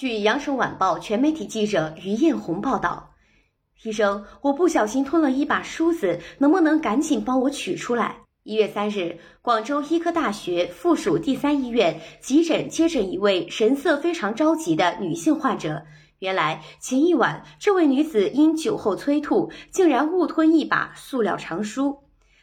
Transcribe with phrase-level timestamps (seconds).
[0.00, 3.10] 据《羊城晚报》全媒体记者于艳红报道，
[3.82, 8.20] 医生，我不小心吞了一把梳子，能不能赶紧帮我取出来？
[8.42, 15.82] 一月三日，广州医科大学附属第三医院急诊接诊一位神色非常着急的女性患者。
[16.20, 21.98] 原来前一晚，这位女子因酒后催吐，竟然误吞一把塑料长梳。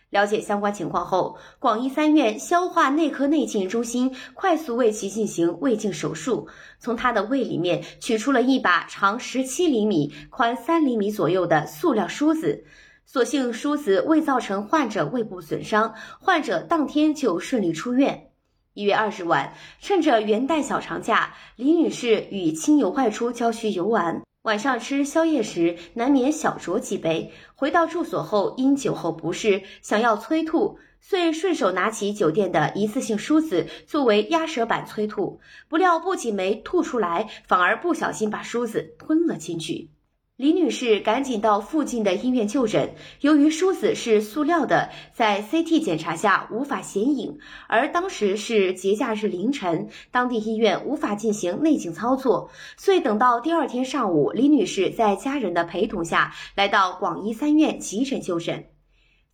[0.10, 6.48] 了解相关情况后，广医三院消化内科内镜中心快速为其进行胃镜手术，
[6.80, 12.64] 从他的胃里面取出了一把长十七厘米、宽三厘米左右的塑料梳子。
[13.06, 18.30] 所幸梳子未造成患者胃部损伤，患者当天就顺利出院。
[18.78, 24.22] 一月二十晚，趁着元旦小长假，李女士与亲友外出郊区游玩。
[24.44, 27.32] 晚上吃宵夜时，难免小酌几杯。
[27.56, 35.40] 回到住所后，因酒后不适，想要催吐，遂顺手拿起酒店的一次性梳子作为压舌板催吐。
[35.68, 39.90] 不料不仅没吐出来，反而不小心把梳子吞了进去。
[40.38, 58.77] 李女士赶紧到附近的医院就诊，由于梳子是塑料的，在 CT 检查下无法显影，而当时是节假日凌晨，当地医院无法进行内镜操作，所以等到第二天上午，李女士在家人的陪同下来到广医三院急诊就诊。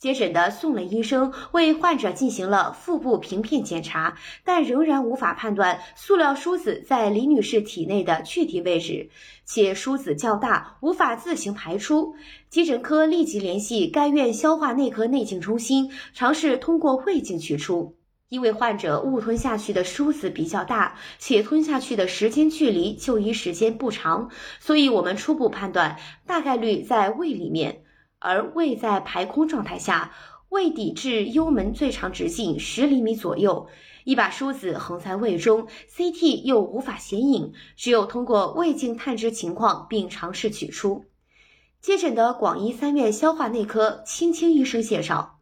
[0.03, 9.09] 接诊的宋磊医生为患者进行了腹部平片检查，但仍然无法判断塑料梳子在李女士体内的具体位置，
[9.45, 12.15] 且梳子较大，无法自行排出。
[12.49, 17.95] 急诊科立即联系该院消化内科内镜中心，尝试通过胃镜取出。
[18.27, 25.95] 因为患者误吞下去的梳子比较大，且吞下去的时间距离就医时间不长，所以我们初步判断
[26.27, 27.82] 大概率在胃里面。
[28.23, 30.13] 而胃在排空状态下，
[30.47, 33.67] 胃底至幽门最长直径十厘米左右，
[34.05, 41.03] 一把梳子横在胃中，CT 又无法显影，只有通过胃镜探知情况并尝试取出。
[41.81, 45.41] 接诊的广医三院消化内科青青医生介绍。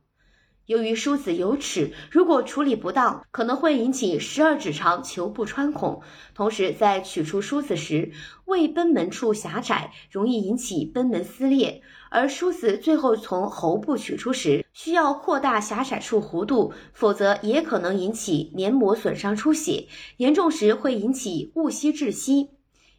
[0.68, 6.02] 由于梳子有齿，如果处理不当，可能会引起十二指肠球部穿孔。
[6.34, 8.12] 同时，在取出梳子时，
[8.46, 11.82] 胃贲门处狭窄，容易引起贲门撕裂。
[12.10, 22.52] 而梳子最后从喉部取出时，需要扩大狭窄处弧度，否则也可能引起黏膜损伤出血，严重时会引起误吸窒息。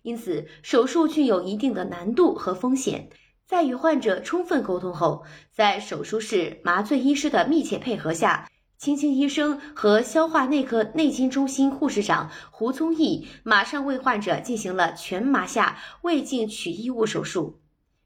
[0.03, 3.09] 因此，手术具有一定的难度和风险。
[3.53, 8.49] 在与患者充分沟通后，在手术室麻醉医师的密切配合下，
[8.79, 17.61] 青青医生和消化内科内镜中心护士长胡宗义马上为患者进行了全麻下胃镜取异物手术。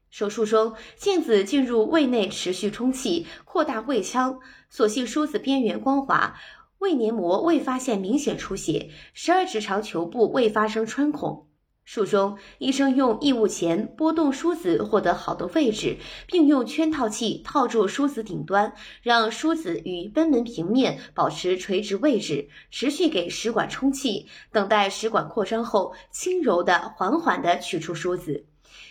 [0.09, 4.41] 手术中，镜子进入胃内持续充气，扩大胃腔。
[4.69, 6.35] 所幸梳子边缘光滑，
[6.79, 11.46] 胃黏膜未发现明显出血，十二指肠球部未发生穿孔。
[11.89, 15.95] 术中，医生用异物钳拨动梳子，获得好的位置，
[16.27, 28.43] 并用圈套器套住梳子顶端，让梳子与贲门平面保持垂直位置，持续给食管充气，等待食管扩张后，轻柔的、缓缓的取出梳子。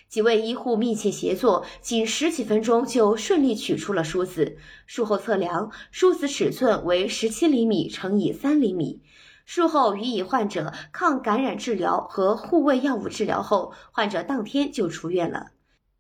[0.09, 4.57] 几位医护密切协作，仅十几分钟就顺利取出了梳子。
[4.87, 9.03] 术后测量，梳子尺寸为十七厘米乘以三厘米。
[9.47, 15.53] 术后予以患者抗感染治疗和护胃药物治疗后，患者当天就出院了。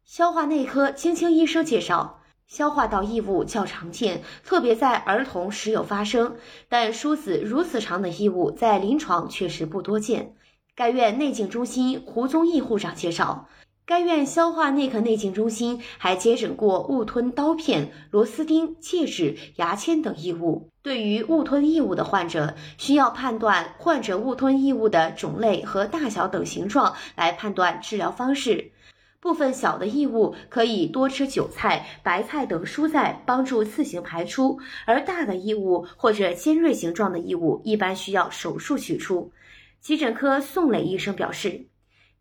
[0.04, 6.36] 消化内科青青医生介绍，消化道异物较常见，特别在儿童时有发生，
[6.68, 10.34] 但梳子如此长的异物在临床确实不多见。
[10.74, 13.48] 该院内镜中心胡宗义护长介绍。
[13.86, 20.70] 该院消化内科内镜中心还接诊过误吞刀片、螺丝钉、戒指、牙签等异物。
[20.86, 28.70] 对于误吞异物的患者，需要判断患者误吞异物的种类和大小等形状来判断治疗方式。
[29.18, 39.32] 部分小的异物可以多吃韭菜、白菜等蔬菜帮助自行排出，而大的异物或者尖锐形状的异物一般需要手术取出。
[39.80, 41.66] 急诊科宋磊医生表示。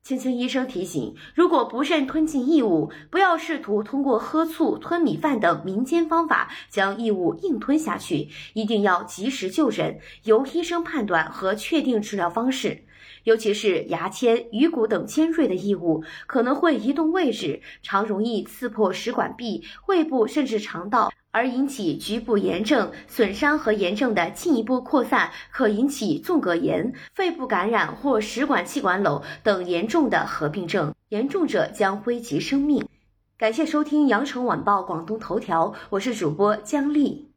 [0.05, 12.83] 青青医生提醒：如果不慎吞进异物，不要试图通过喝醋、吞米饭等民间方法将异物硬吞下去，一定要及时就诊，由医生判断和确定治疗方式。
[13.23, 21.11] 尤其是牙签、鱼骨等尖锐的异物，可能会移动位置，常容易刺破食管壁、胃部甚至肠道。
[21.35, 32.87] 而引起局部炎症损伤和炎症的进一步扩散，可引起纵隔炎、肺部感染或食管气管瘘等严重的合并症，严重者将危及生命。
[33.37, 37.34] 感谢收听羊城晚报广东头条，我是主播姜丽。